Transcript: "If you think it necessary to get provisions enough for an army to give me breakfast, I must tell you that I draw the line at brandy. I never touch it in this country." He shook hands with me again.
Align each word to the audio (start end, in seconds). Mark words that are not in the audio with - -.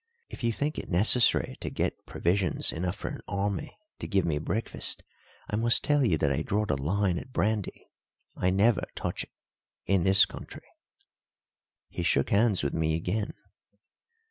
"If 0.31 0.43
you 0.43 0.51
think 0.51 0.79
it 0.79 0.89
necessary 0.89 1.57
to 1.61 1.69
get 1.69 2.07
provisions 2.07 2.71
enough 2.73 2.95
for 2.95 3.09
an 3.09 3.21
army 3.27 3.77
to 3.99 4.07
give 4.07 4.25
me 4.25 4.39
breakfast, 4.39 5.03
I 5.47 5.55
must 5.57 5.83
tell 5.83 6.03
you 6.03 6.17
that 6.17 6.31
I 6.31 6.41
draw 6.41 6.65
the 6.65 6.75
line 6.75 7.19
at 7.19 7.31
brandy. 7.31 7.85
I 8.35 8.49
never 8.49 8.81
touch 8.95 9.21
it 9.25 9.29
in 9.85 10.01
this 10.01 10.25
country." 10.25 10.65
He 11.87 12.01
shook 12.01 12.31
hands 12.31 12.63
with 12.63 12.73
me 12.73 12.95
again. 12.95 13.35